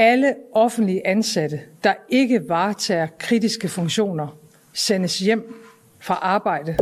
[0.00, 4.38] Alle offentlige ansatte, der ikke varetager kritiske funktioner,
[4.72, 5.54] sendes hjem
[6.00, 6.76] fra arbejde.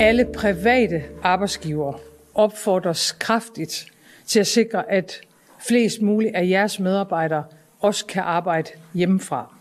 [0.00, 1.98] Alle private arbejdsgivere
[2.34, 3.86] opfordres kraftigt
[4.26, 5.20] til at sikre, at
[5.68, 7.44] flest muligt af jeres medarbejdere
[7.80, 9.59] også kan arbejde hjemmefra.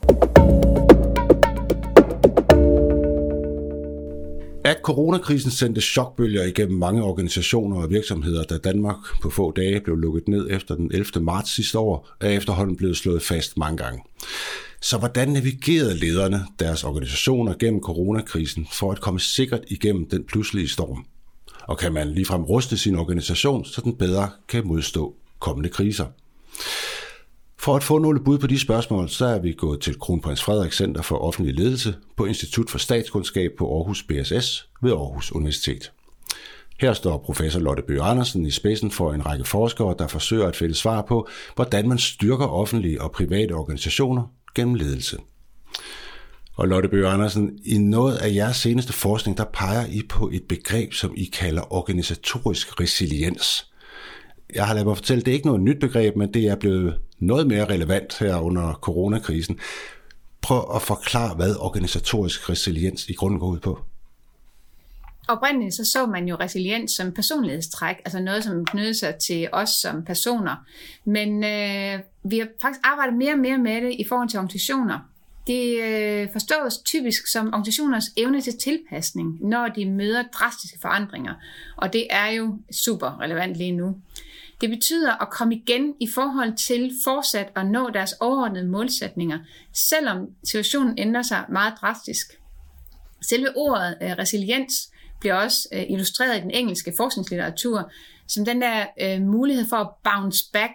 [4.90, 10.28] Coronakrisen sendte chokbølger igennem mange organisationer og virksomheder, da Danmark på få dage blev lukket
[10.28, 11.06] ned efter den 11.
[11.22, 14.04] marts sidste år, er efterhånden blevet slået fast mange gange.
[14.82, 20.70] Så hvordan navigerede lederne deres organisationer gennem coronakrisen for at komme sikkert igennem den pludselige
[20.70, 21.06] storm?
[21.64, 26.06] Og kan man ligefrem ruste sin organisation, så den bedre kan modstå kommende kriser?
[27.60, 30.74] For at få nogle bud på de spørgsmål, så er vi gået til Kronprins Frederik
[30.74, 35.92] Center for Offentlig Ledelse på Institut for Statskundskab på Aarhus BSS ved Aarhus Universitet.
[36.80, 40.56] Her står professor Lotte Bøge Andersen i spidsen for en række forskere, der forsøger at
[40.56, 44.24] finde svar på, hvordan man styrker offentlige og private organisationer
[44.56, 45.18] gennem ledelse.
[46.56, 50.44] Og Lotte Bøge Andersen, i noget af jeres seneste forskning, der peger I på et
[50.50, 53.70] begreb, som I kalder organisatorisk resiliens.
[54.56, 57.00] Jeg har lavet mig fortælle, det er ikke noget nyt begreb, men det er blevet
[57.20, 59.60] noget mere relevant her under coronakrisen.
[60.42, 63.80] Prøv at forklare, hvad organisatorisk resiliens i grunden går ud på.
[65.28, 69.70] Oprindeligt så så man jo resiliens som personlighedstræk, altså noget, som knyder sig til os
[69.70, 70.56] som personer.
[71.06, 75.09] Men øh, vi har faktisk arbejdet mere og mere med det i forhold til organisationer.
[75.50, 81.34] Det øh, forstås typisk som organisationers evne til tilpasning, når de møder drastiske forandringer.
[81.78, 83.96] Og det er jo super relevant lige nu.
[84.62, 89.40] Det betyder at komme igen i forhold til fortsat at nå deres overordnede målsætninger,
[89.74, 92.40] selvom situationen ændrer sig meget drastisk.
[93.30, 97.92] Selve ordet øh, resiliens bliver også øh, illustreret i den engelske forskningslitteratur
[98.28, 100.74] som den der øh, mulighed for at bounce back.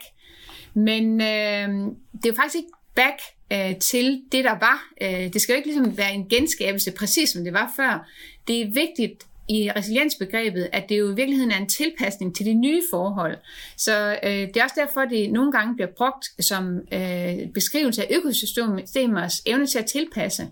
[0.75, 1.69] Men øh,
[2.13, 3.21] det er jo faktisk ikke back
[3.53, 4.89] øh, til det, der var.
[5.03, 8.09] Øh, det skal jo ikke ligesom være en genskabelse, præcis som det var før.
[8.49, 12.55] Det er vigtigt i resiliensbegrebet, at det jo i virkeligheden er en tilpasning til de
[12.55, 13.37] nye forhold.
[13.77, 18.17] Så øh, det er også derfor, det nogle gange bliver brugt som øh, beskrivelse af
[18.17, 20.49] økosystemers evne til at tilpasse.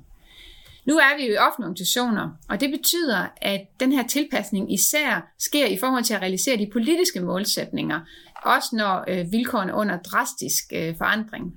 [0.86, 5.32] Nu er vi jo i offentlige organisationer, og det betyder, at den her tilpasning især
[5.38, 8.00] sker i forhold til at realisere de politiske målsætninger,
[8.44, 11.54] også når øh, vilkårene er under drastisk øh, forandring.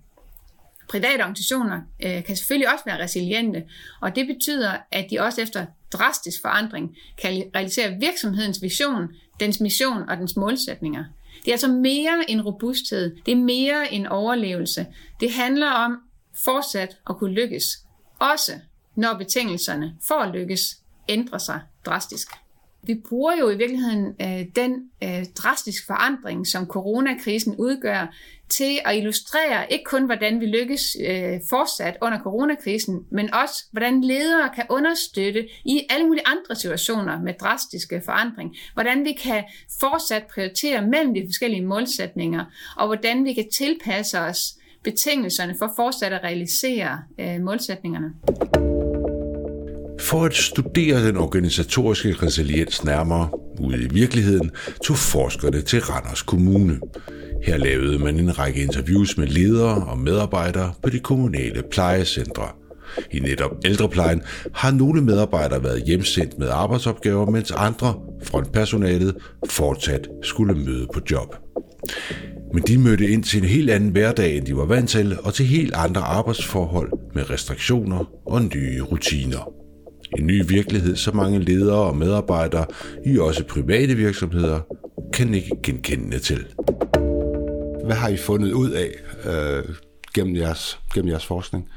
[0.90, 3.64] Private organisationer øh, kan selvfølgelig også være resiliente,
[4.02, 9.08] og det betyder, at de også efter drastisk forandring kan realisere virksomhedens vision,
[9.40, 11.04] dens mission og dens målsætninger.
[11.40, 14.86] Det er altså mere end robusthed, det er mere end overlevelse.
[15.20, 15.98] Det handler om
[16.46, 17.66] fortsat at kunne lykkes,
[18.20, 18.52] også
[18.96, 20.78] når betingelserne for at lykkes
[21.10, 22.28] ændrer sig drastisk.
[22.86, 28.16] Vi bruger jo i virkeligheden øh, den øh, drastisk forandring, som coronakrisen udgør,
[28.50, 34.02] til at illustrere ikke kun, hvordan vi lykkes øh, fortsat under coronakrisen, men også, hvordan
[34.02, 38.56] ledere kan understøtte i alle mulige andre situationer med drastiske forandring.
[38.74, 39.44] Hvordan vi kan
[39.80, 42.46] fortsat prioritere mellem de forskellige målsætninger,
[42.78, 44.40] og hvordan vi kan tilpasse os
[44.84, 48.14] betingelserne for fortsat at realisere øh, målsætningerne.
[50.06, 53.30] For at studere den organisatoriske resiliens nærmere
[53.60, 54.52] ude i virkeligheden,
[54.84, 56.80] tog forskerne til Randers Kommune.
[57.44, 62.48] Her lavede man en række interviews med ledere og medarbejdere på de kommunale plejecentre.
[63.12, 64.22] I netop ældreplejen
[64.54, 69.16] har nogle medarbejdere været hjemsendt med arbejdsopgaver, mens andre, frontpersonalet,
[69.50, 71.36] fortsat skulle møde på job.
[72.54, 75.34] Men de mødte ind til en helt anden hverdag, end de var vant til, og
[75.34, 79.65] til helt andre arbejdsforhold med restriktioner og nye rutiner.
[80.18, 82.66] En ny virkelighed, så mange ledere og medarbejdere
[83.06, 84.60] i også private virksomheder
[85.14, 86.46] kan ikke genkende til.
[87.86, 88.92] Hvad har I fundet ud af
[89.26, 89.76] øh,
[90.14, 91.70] gennem, jeres, gennem jeres forskning?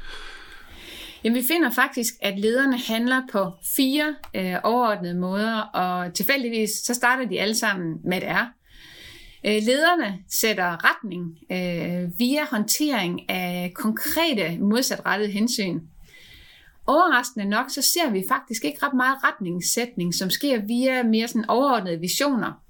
[1.23, 6.93] Jamen, vi finder faktisk, at lederne handler på fire øh, overordnede måder, og tilfældigvis så
[6.93, 8.45] starter de alle sammen med et R.
[9.45, 15.79] Øh, lederne sætter retning øh, via håndtering af konkrete modsatrettede hensyn.
[16.89, 21.49] Overraskende nok, så ser vi faktisk ikke ret meget retningssætning, som sker via mere sådan
[21.49, 22.63] overordnede visioner.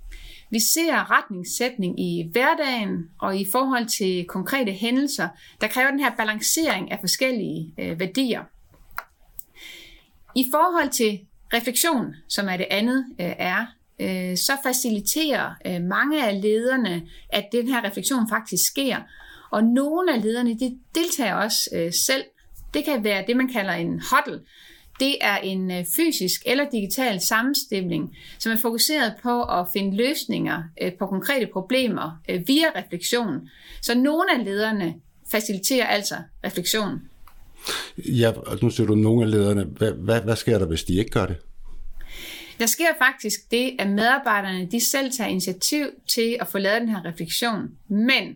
[0.51, 5.27] Vi ser retningssætning i hverdagen og i forhold til konkrete hændelser,
[5.61, 8.43] der kræver den her balancering af forskellige øh, værdier.
[10.35, 11.19] I forhold til
[11.53, 13.65] refleksion, som er det andet øh, er,
[13.99, 18.97] øh, så faciliterer øh, mange af lederne, at den her refleksion faktisk sker.
[19.51, 22.23] Og nogle af lederne de deltager også øh, selv
[22.73, 24.41] det kan være det, man kalder en huddle.
[24.99, 30.63] Det er en øh, fysisk eller digital sammenstilling, som er fokuseret på at finde løsninger
[30.81, 33.49] øh, på konkrete problemer øh, via refleksion.
[33.81, 34.95] Så nogle af lederne
[35.31, 37.01] faciliterer altså refleksion.
[37.97, 39.63] Ja, og nu siger du nogle af lederne.
[39.63, 41.37] Hvad, hvad, hvad sker der, hvis de ikke gør det?
[42.59, 46.89] Der sker faktisk det, at medarbejderne de selv tager initiativ til at få lavet den
[46.89, 47.69] her refleksion.
[47.87, 48.35] Men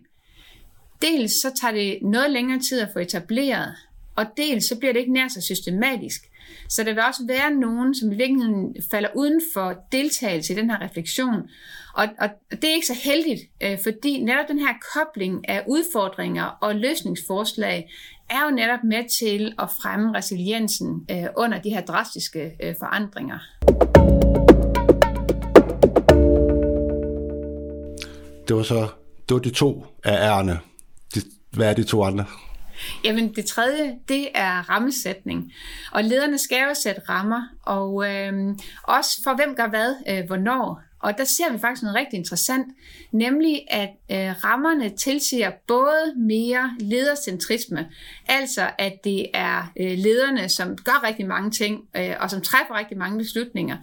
[1.02, 3.74] dels så tager det noget længere tid at få etableret,
[4.16, 6.22] og dels så bliver det ikke nær så systematisk.
[6.68, 10.70] Så der vil også være nogen, som i virkeligheden falder uden for deltagelse i den
[10.70, 11.48] her refleksion.
[11.94, 16.44] Og, og det er ikke så heldigt, øh, fordi netop den her kobling af udfordringer
[16.44, 17.90] og løsningsforslag
[18.30, 23.38] er jo netop med til at fremme resiliensen øh, under de her drastiske øh, forandringer.
[28.48, 28.88] Det var så
[29.28, 30.58] det var de to af ærerne.
[31.50, 32.24] Hvad er de to andre?
[33.04, 35.52] Jamen det tredje, det er rammesætning.
[35.92, 38.32] Og lederne skal jo sætte rammer, og øh,
[38.82, 40.82] også for hvem gør hvad, øh, hvornår.
[41.04, 42.66] Og der ser vi faktisk noget rigtig interessant,
[43.12, 47.88] nemlig at øh, rammerne tilsiger både mere ledercentrisme,
[48.26, 52.78] altså at det er øh, lederne, som gør rigtig mange ting, øh, og som træffer
[52.78, 53.76] rigtig mange beslutninger,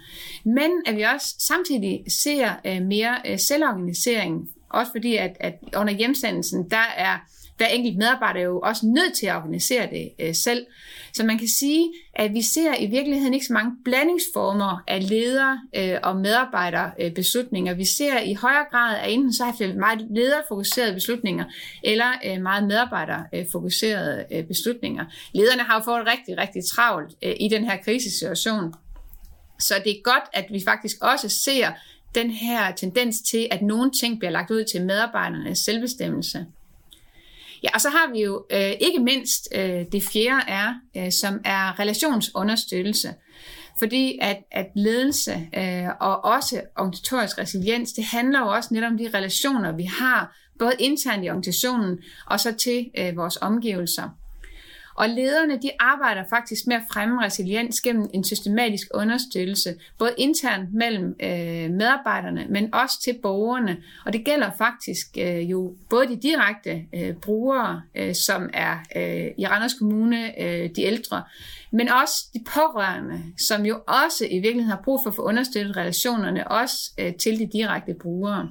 [0.46, 5.94] men at vi også samtidig ser øh, mere øh, selvorganisering, også fordi at, at under
[5.94, 7.18] hjemsendelsen, der er
[7.62, 10.66] hver enkelt medarbejder er jo også nødt til at organisere det øh, selv.
[11.14, 15.58] Så man kan sige, at vi ser i virkeligheden ikke så mange blandingsformer af leder-
[15.76, 17.74] øh, og medarbejderbeslutninger.
[17.74, 21.46] Øh, vi ser i højere grad, at enten så har vi meget lederfokuserede beslutninger,
[21.84, 25.06] eller øh, meget medarbejderfokuserede øh, beslutninger.
[25.34, 28.74] Lederne har jo fået rigtig, rigtig travlt øh, i den her krisesituation.
[29.60, 31.72] Så det er godt, at vi faktisk også ser
[32.16, 36.46] den her tendens til, at nogle ting bliver lagt ud til medarbejdernes selvbestemmelse.
[37.64, 41.40] Ja, og så har vi jo øh, ikke mindst øh, det fjerde er, øh, som
[41.46, 43.14] er relationsunderstøttelse.
[43.80, 48.98] Fordi at, at ledelse øh, og også organisatorisk resiliens, det handler jo også netop om
[48.98, 54.10] de relationer, vi har, både internt i organisationen og så til øh, vores omgivelser.
[55.02, 60.74] Og lederne de arbejder faktisk med at fremme resiliens gennem en systematisk understøttelse, både internt
[60.74, 63.78] mellem øh, medarbejderne, men også til borgerne.
[64.06, 69.32] Og det gælder faktisk øh, jo både de direkte øh, brugere, øh, som er øh,
[69.38, 71.24] i Randers Kommune, øh, de ældre,
[71.72, 75.78] men også de pårørende, som jo også i virkeligheden har brug for at få understøttet
[75.78, 78.50] relationerne også øh, til de direkte brugere.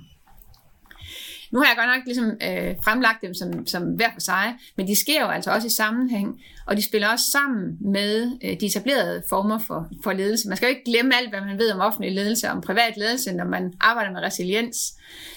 [1.51, 4.89] Nu har jeg godt nok ligesom, øh, fremlagt dem som, som hver for sig, men
[4.89, 8.67] de sker jo altså også i sammenhæng, og de spiller også sammen med øh, de
[8.67, 10.49] etablerede former for, for ledelse.
[10.49, 12.97] Man skal jo ikke glemme alt, hvad man ved om offentlig ledelse og om privat
[12.97, 14.77] ledelse, når man arbejder med resiliens.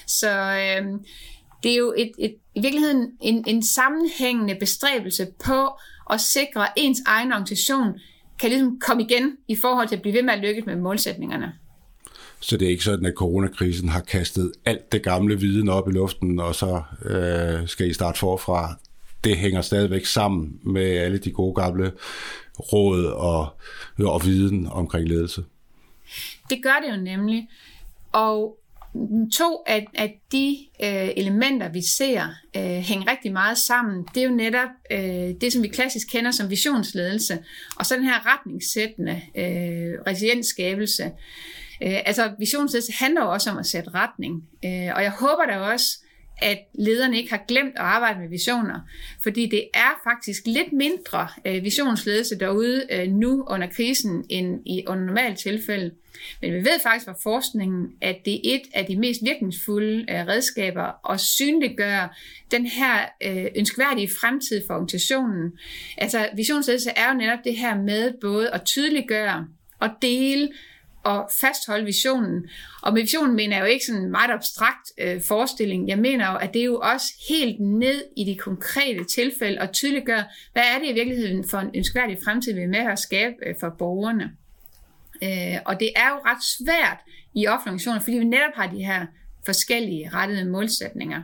[0.08, 0.86] Så øh,
[1.64, 5.70] det er jo et, et, i virkeligheden en, en sammenhængende bestræbelse på
[6.10, 8.00] at sikre, ens egen organisation
[8.40, 11.54] kan ligesom komme igen i forhold til at blive ved med at lykkes med målsætningerne.
[12.44, 15.92] Så det er ikke sådan, at coronakrisen har kastet alt det gamle viden op i
[15.92, 18.76] luften, og så øh, skal I starte forfra.
[19.24, 21.92] Det hænger stadigvæk sammen med alle de gode gamle
[22.60, 23.48] råd og,
[24.00, 25.44] og viden omkring ledelse.
[26.50, 27.50] Det gør det jo nemlig.
[28.12, 28.58] Og
[29.34, 32.24] to af, af de øh, elementer, vi ser
[32.58, 36.32] øh, hænge rigtig meget sammen, det er jo netop øh, det, som vi klassisk kender
[36.32, 37.40] som visionsledelse,
[37.76, 41.12] og så den her retningssættende øh, resiliensskabelse.
[41.84, 45.58] Øh, altså visionsledelse handler jo også om at sætte retning, øh, og jeg håber da
[45.58, 46.00] også,
[46.38, 48.80] at lederne ikke har glemt at arbejde med visioner,
[49.24, 54.84] fordi det er faktisk lidt mindre øh, visionsledelse derude øh, nu under krisen end i
[54.88, 55.92] under normalt tilfælde.
[56.42, 60.28] Men vi ved faktisk fra forskningen, at det er et af de mest virkningsfulde øh,
[60.28, 62.10] redskaber at synliggøre
[62.52, 65.52] den her øh, ønskværdige fremtid for organisationen.
[65.98, 69.48] Altså visionsledelse er jo netop det her med både at tydeliggøre
[69.80, 70.50] og dele
[71.06, 72.50] at fastholde visionen.
[72.82, 75.88] Og med visionen mener jeg jo ikke sådan en meget abstrakt øh, forestilling.
[75.88, 79.72] Jeg mener jo, at det er jo også helt ned i de konkrete tilfælde og
[79.72, 83.36] tydeliggør, hvad er det i virkeligheden for en ønskværdig fremtid, vi er med at skabe
[83.46, 84.32] øh, for borgerne.
[85.24, 86.98] Øh, og det er jo ret svært
[87.34, 89.06] i offentlige organisationer, fordi vi netop har de her
[89.46, 91.22] forskellige rettede målsætninger.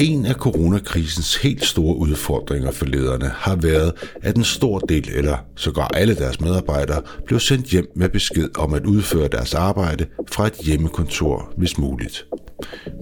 [0.00, 5.36] En af coronakrisens helt store udfordringer for lederne har været, at en stor del eller
[5.54, 10.46] sågar alle deres medarbejdere blev sendt hjem med besked om at udføre deres arbejde fra
[10.46, 12.26] et hjemmekontor, hvis muligt.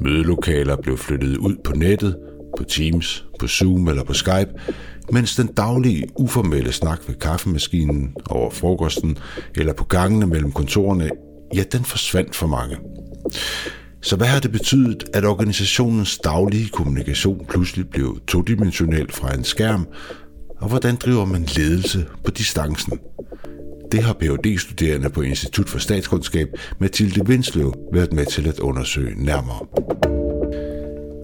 [0.00, 2.16] Mødelokaler blev flyttet ud på nettet,
[2.58, 4.50] på Teams, på Zoom eller på Skype,
[5.12, 9.18] mens den daglige uformelle snak ved kaffemaskinen over frokosten
[9.56, 11.10] eller på gangene mellem kontorerne,
[11.54, 12.76] ja, den forsvandt for mange.
[14.04, 19.86] Så hvad har det betydet, at organisationens daglige kommunikation pludselig blev todimensionel fra en skærm,
[20.60, 22.98] og hvordan driver man ledelse på distancen?
[23.92, 29.24] Det har phd studerende på Institut for Statskundskab Mathilde Vindsløv været med til at undersøge
[29.24, 29.66] nærmere.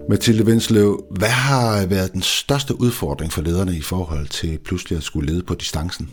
[0.09, 5.03] Mathilde Vindsløv, hvad har været den største udfordring for lederne i forhold til pludselig at
[5.03, 6.11] skulle lede på distancen?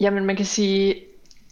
[0.00, 0.94] Jamen man kan sige,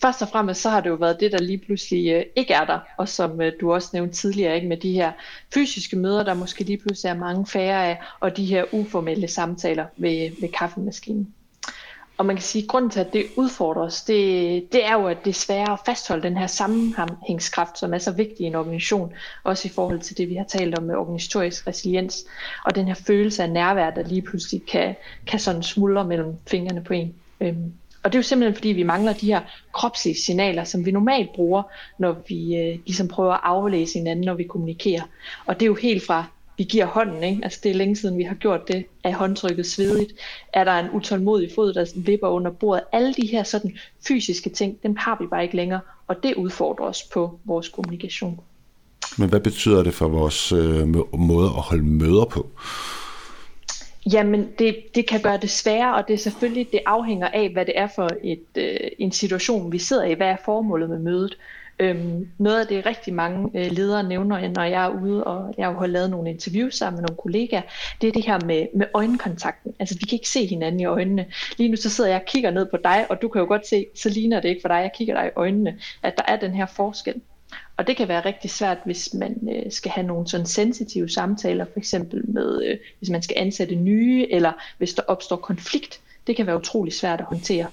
[0.03, 2.65] først og fremmest så har det jo været det, der lige pludselig øh, ikke er
[2.65, 5.13] der, og som øh, du også nævnte tidligere, ikke med de her
[5.55, 9.87] fysiske møder, der måske lige pludselig er mange færre af, og de her uformelle samtaler
[9.97, 11.35] ved, ved kaffemaskinen.
[12.19, 15.07] Og man kan sige, at grunden til, at det udfordrer os, det, det er jo,
[15.07, 18.55] at det er sværere at fastholde den her sammenhængskraft, som er så vigtig i en
[18.55, 19.13] organisation,
[19.45, 22.25] også i forhold til det, vi har talt om med organisatorisk resiliens,
[22.65, 24.95] og den her følelse af nærvær, der lige pludselig kan,
[25.27, 27.15] kan sådan smuldre mellem fingrene på en.
[27.41, 27.73] Øhm,
[28.05, 29.41] og det er jo simpelthen fordi, vi mangler de her
[29.73, 31.63] kropslige signaler, som vi normalt bruger,
[31.99, 35.03] når vi øh, ligesom prøver at aflæse hinanden, når vi kommunikerer.
[35.47, 36.25] Og det er jo helt fra,
[36.59, 37.41] vi giver hånden, ikke?
[37.45, 40.13] altså det er længe siden, vi har gjort det, er håndtrykket svedigt,
[40.53, 42.85] er der en utålmodig fod, der vipper under bordet.
[42.93, 43.77] Alle de her sådan
[44.09, 48.41] fysiske ting, dem har vi bare ikke længere, og det udfordrer os på vores kommunikation.
[49.19, 52.51] Men hvad betyder det for vores øh, måde at holde møder på?
[54.13, 57.67] Jamen, det, det kan gøre det sværere, og det er selvfølgelig, det afhænger af, hvad
[57.67, 60.15] det er for et, øh, en situation, vi sidder i.
[60.15, 61.39] Hvad er formålet med mødet?
[61.79, 65.69] Øhm, noget af det rigtig mange øh, ledere nævner, når jeg er ude, og jeg
[65.69, 67.63] har lavet nogle interviews sammen med nogle kollegaer,
[68.01, 69.75] det er det her med, med øjenkontakten.
[69.79, 71.27] Altså, vi kan ikke se hinanden i øjnene.
[71.59, 73.67] Lige nu så sidder jeg og kigger ned på dig, og du kan jo godt
[73.67, 76.37] se, så ligner det ikke for dig, jeg kigger dig i øjnene, at der er
[76.37, 77.15] den her forskel.
[77.77, 81.65] Og det kan være rigtig svært, hvis man øh, skal have nogle sådan sensitive samtaler,
[81.65, 86.01] for eksempel med, øh, hvis man skal ansætte nye, eller hvis der opstår konflikt.
[86.27, 87.67] Det kan være utrolig svært at håndtere.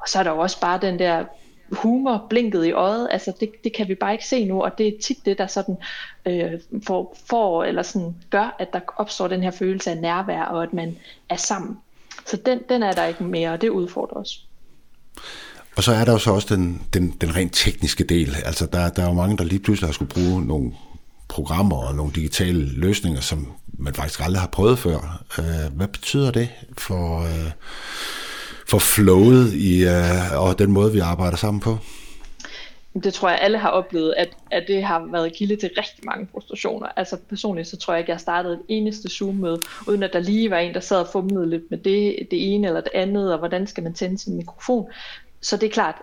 [0.00, 1.24] Og så er der jo også bare den der
[1.72, 4.88] humor blinket i øjet, altså det, det kan vi bare ikke se nu, og det
[4.88, 5.76] er tit det, der sådan
[6.26, 10.62] øh, får, får, eller sådan gør, at der opstår den her følelse af nærvær, og
[10.62, 10.98] at man
[11.28, 11.78] er sammen.
[12.26, 14.46] Så den, den er der ikke mere, og det udfordrer os.
[15.76, 18.36] Og så er der jo så også den, den, den rent tekniske del.
[18.44, 20.72] Altså der, der er jo mange, der lige pludselig har skulle bruge nogle
[21.28, 25.24] programmer og nogle digitale løsninger, som man faktisk aldrig har prøvet før.
[25.38, 27.50] Øh, hvad betyder det for, øh,
[28.68, 31.78] for flowet i, øh, og den måde, vi arbejder sammen på?
[33.04, 36.28] Det tror jeg, alle har oplevet, at, at det har været kilde til rigtig mange
[36.32, 36.86] frustrationer.
[36.96, 40.50] Altså personligt, så tror jeg ikke, jeg startede et eneste Zoom-møde, uden at der lige
[40.50, 43.38] var en, der sad og fumlede lidt med det, det ene eller det andet, og
[43.38, 44.86] hvordan skal man tænde sin mikrofon.
[45.40, 46.02] Så det er klart,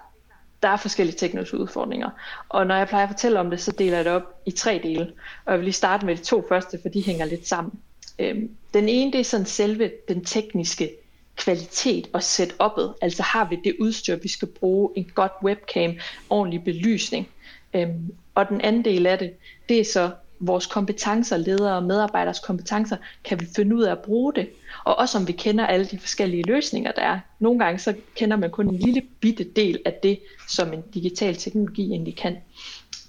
[0.63, 2.09] der er forskellige tekniske udfordringer.
[2.49, 4.79] Og når jeg plejer at fortælle om det, så deler jeg det op i tre
[4.83, 5.11] dele.
[5.45, 7.79] Og jeg vil lige starte med de to første, for de hænger lidt sammen.
[8.19, 10.91] Øhm, den ene, det er sådan selve den tekniske
[11.35, 12.97] kvalitet og setup'et.
[13.01, 15.95] Altså har vi det udstyr, vi skal bruge, en godt webcam,
[16.29, 17.29] ordentlig belysning.
[17.73, 19.33] Øhm, og den anden del af det,
[19.69, 20.11] det er så
[20.47, 24.49] vores kompetencer, ledere og medarbejders kompetencer, kan vi finde ud af at bruge det.
[24.85, 27.19] Og også om vi kender alle de forskellige løsninger, der er.
[27.39, 30.19] Nogle gange så kender man kun en lille bitte del af det,
[30.49, 32.37] som en digital teknologi egentlig kan.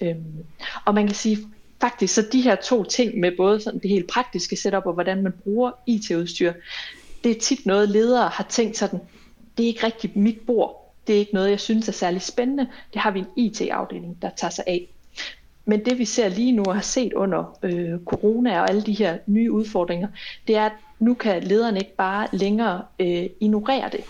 [0.02, 0.44] Øhm,
[0.84, 1.38] og man kan sige,
[1.80, 5.22] faktisk så de her to ting med både sådan det helt praktiske setup og hvordan
[5.22, 6.52] man bruger IT-udstyr,
[7.24, 9.00] det er tit noget ledere har tænkt sådan,
[9.56, 10.94] det er ikke rigtig mit bord.
[11.06, 12.68] Det er ikke noget, jeg synes er særlig spændende.
[12.92, 14.88] Det har vi en IT-afdeling, der tager sig af.
[15.64, 18.92] Men det vi ser lige nu og har set under øh, corona og alle de
[18.92, 20.08] her nye udfordringer,
[20.46, 24.00] det er, at nu kan lederne ikke bare længere øh, ignorere det.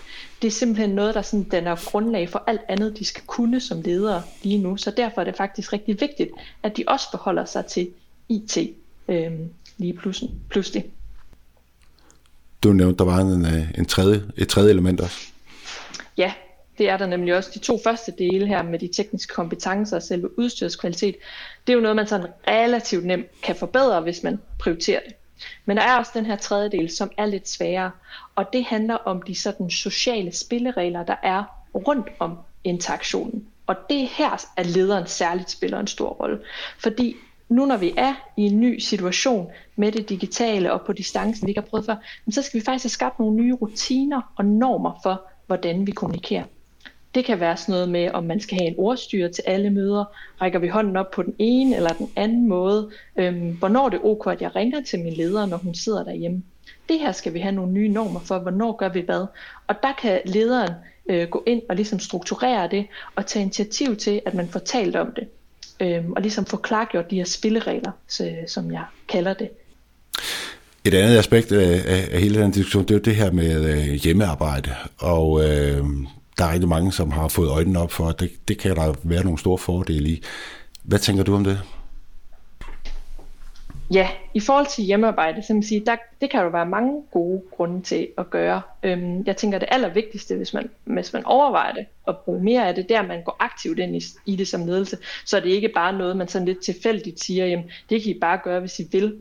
[0.41, 3.81] Det er simpelthen noget, der sådan danner grundlag for alt andet, de skal kunne som
[3.81, 4.77] ledere lige nu.
[4.77, 6.29] Så derfor er det faktisk rigtig vigtigt,
[6.63, 7.89] at de også forholder sig til
[8.29, 8.57] IT
[9.07, 9.31] øh,
[9.77, 9.99] lige
[10.49, 10.85] pludselig.
[12.63, 15.17] Du nævnte, der var en, øh, en tredje, et tredje element også.
[16.17, 16.33] Ja,
[16.77, 20.03] det er der nemlig også de to første dele her med de tekniske kompetencer og
[20.03, 21.15] selve udstyrskvalitet.
[21.67, 25.13] Det er jo noget, man sådan relativt nemt kan forbedre, hvis man prioriterer det.
[25.65, 27.91] Men der er også den her tredje del, som er lidt sværere,
[28.35, 31.43] og det handler om de sådan sociale spilleregler, der er
[31.75, 33.47] rundt om interaktionen.
[33.67, 36.39] Og det er her, at lederen særligt spiller en stor rolle.
[36.79, 37.15] Fordi
[37.49, 41.51] nu når vi er i en ny situation med det digitale og på distancen, vi
[41.51, 41.95] ikke har prøvet før,
[42.31, 46.43] så skal vi faktisk have skabt nogle nye rutiner og normer for, hvordan vi kommunikerer.
[47.15, 50.05] Det kan være sådan noget med, om man skal have en ordstyre til alle møder.
[50.41, 52.89] Rækker vi hånden op på den ene eller den anden måde?
[53.17, 56.43] Øhm, hvornår det er ok, at jeg ringer til min leder, når hun sidder derhjemme?
[56.89, 59.25] Det her skal vi have nogle nye normer for, hvornår gør vi hvad.
[59.67, 60.73] Og der kan lederen
[61.09, 64.95] øh, gå ind og ligesom strukturere det og tage initiativ til, at man får talt
[64.95, 65.27] om det.
[65.79, 69.49] Øhm, og ligesom få klargjort de her spilleregler, så, som jeg kalder det.
[70.85, 73.65] Et andet aspekt af, af, af hele den diskussion, det er jo det her med
[73.65, 74.71] øh, hjemmearbejde.
[74.97, 75.83] Og øh,
[76.37, 78.93] der er rigtig mange, som har fået øjnene op for, at det, det kan der
[79.03, 80.23] være nogle store fordele i.
[80.83, 81.61] Hvad tænker du om det?
[83.93, 87.41] Ja, i forhold til hjemmearbejde, så man sige, der, det kan jo være mange gode
[87.51, 88.61] grunde til at gøre.
[88.83, 92.75] Øhm, jeg tænker, det allervigtigste, hvis man, hvis man overvejer det og bruger mere af
[92.75, 95.69] det, der man går aktivt ind i, i det som ledelse, så er det ikke
[95.69, 98.87] bare noget, man sådan lidt tilfældigt siger, jamen det kan I bare gøre, hvis I
[98.91, 99.15] vil.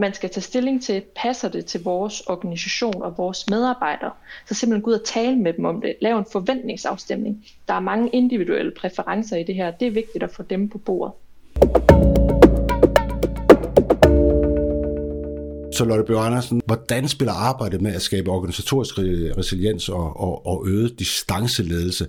[0.00, 4.10] Man skal tage stilling til, passer det til vores organisation og vores medarbejdere?
[4.46, 5.94] Så simpelthen gå ud og tale med dem om det.
[6.00, 7.44] Lav en forventningsafstemning.
[7.68, 9.70] Der er mange individuelle præferencer i det her.
[9.70, 12.19] Det er vigtigt at få dem på bordet.
[15.80, 20.68] Så Lotte Bjørn Andersen, hvordan spiller arbejdet med at skabe organisatorisk resiliens og, og, og
[20.68, 22.06] øget distanceledelse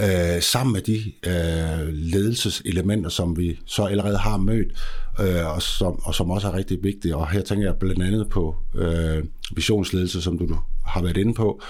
[0.00, 4.72] øh, sammen med de øh, ledelseselementer, som vi så allerede har mødt,
[5.20, 7.16] øh, og, som, og som også er rigtig vigtige.
[7.16, 9.24] Og her tænker jeg blandt andet på øh,
[9.56, 11.62] visionsledelse, som du har været inde på,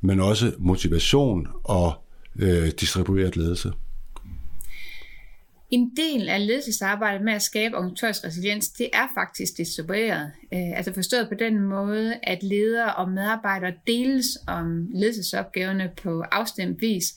[0.00, 1.92] men også motivation og
[2.38, 3.72] øh, distribueret ledelse.
[5.74, 10.32] En del af ledelsesarbejdet med at skabe organisatorisk resiliens, det er faktisk distribueret.
[10.52, 16.80] Øh, altså forstået på den måde, at ledere og medarbejdere deles om ledelsesopgaverne på afstemt
[16.80, 17.14] vis.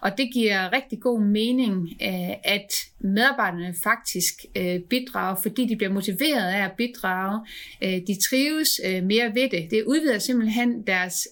[0.00, 5.92] Og det giver rigtig god mening, øh, at medarbejderne faktisk øh, bidrager, fordi de bliver
[5.92, 7.40] motiveret af at bidrage.
[7.82, 9.70] Øh, de trives mere ved det.
[9.70, 11.28] Det udvider simpelthen deres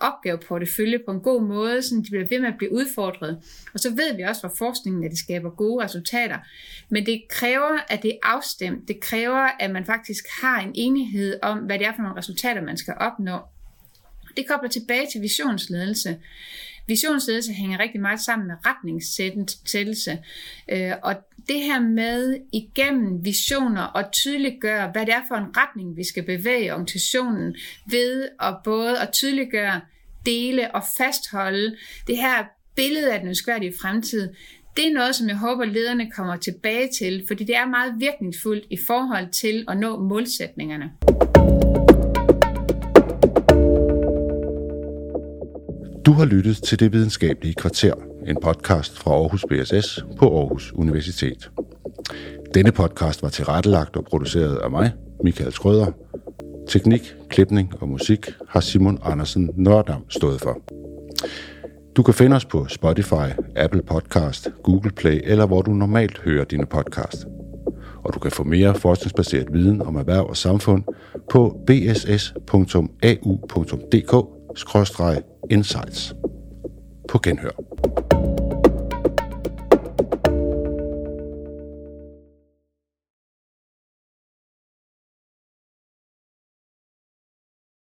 [0.00, 3.38] opgaveportefølje på en god måde, så de bliver ved med at blive udfordret.
[3.74, 6.38] Og så ved vi også fra forskningen, at det skaber gode resultater.
[6.88, 8.88] Men det kræver, at det er afstemt.
[8.88, 12.62] Det kræver, at man faktisk har en enighed om, hvad det er for nogle resultater,
[12.62, 13.38] man skal opnå.
[14.36, 16.16] Det kobler tilbage til visionsledelse.
[16.86, 20.18] Visionsledelse hænger rigtig meget sammen med retningssættelse.
[20.68, 21.14] Øh, og
[21.48, 26.22] det her med igennem visioner og tydeliggøre, hvad det er for en retning, vi skal
[26.22, 27.56] bevæge organisationen
[27.90, 29.80] ved at både at tydeliggøre,
[30.26, 31.76] dele og fastholde
[32.06, 32.44] det her
[32.76, 34.28] billede af den ønskværdige fremtid,
[34.76, 38.64] det er noget, som jeg håber, lederne kommer tilbage til, fordi det er meget virkningsfuldt
[38.70, 40.90] i forhold til at nå målsætningerne.
[46.06, 47.94] Du har lyttet til Det Videnskabelige Kvarter,
[48.26, 51.50] en podcast fra Aarhus BSS på Aarhus Universitet.
[52.54, 54.92] Denne podcast var tilrettelagt og produceret af mig,
[55.24, 55.86] Michael Skrøder.
[56.68, 60.58] Teknik, klipning og musik har Simon Andersen Nørdam stået for.
[61.96, 66.44] Du kan finde os på Spotify, Apple Podcast, Google Play eller hvor du normalt hører
[66.44, 67.26] dine podcast.
[68.04, 70.84] Og du kan få mere forskningsbaseret viden om erhverv og samfund
[71.30, 72.36] på bss.au.dk
[75.50, 76.14] insights.
[77.08, 77.75] På genhør.